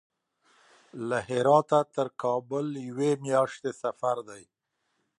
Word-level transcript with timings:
له 1.07 1.17
هراته 1.29 1.79
تر 1.95 2.07
کابل 2.23 2.67
یوې 2.89 3.11
میاشتې 3.25 3.71
سفر 3.81 4.17
دی. 4.29 4.43